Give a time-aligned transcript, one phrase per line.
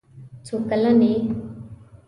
[0.45, 1.17] څو کلن یې.